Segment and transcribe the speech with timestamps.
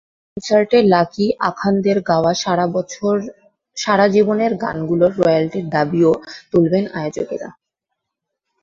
[0.37, 2.33] কনসার্টে লাকী আখান্দে্র গাওয়া
[3.77, 6.11] সারা জীবনের গানগুলোর রয়্যালটির দাবিও
[6.51, 7.49] তুলবেন আয়োজকেরা।